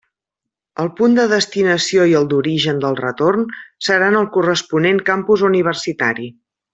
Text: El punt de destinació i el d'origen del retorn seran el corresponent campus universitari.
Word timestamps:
El 0.83 0.87
punt 0.99 1.17
de 1.17 1.25
destinació 1.33 2.07
i 2.13 2.15
el 2.21 2.25
d'origen 2.33 2.81
del 2.85 2.97
retorn 3.01 3.45
seran 3.91 4.17
el 4.23 4.27
corresponent 4.39 5.03
campus 5.11 5.45
universitari. 5.55 6.27